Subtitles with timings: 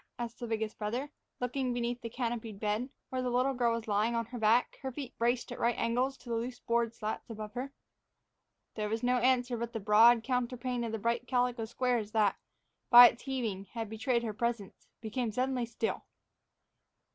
[0.17, 4.15] asked the biggest brother, looking beneath the canopied bed, where the little girl was lying
[4.15, 7.53] on her back, her feet braced at right angles to the loose board slats above
[7.53, 7.71] her.
[8.73, 12.35] There was no answer, but the broad counterpane of bright calico squares that,
[12.89, 16.01] by its heaving, had betrayed her presence, became suddenly still.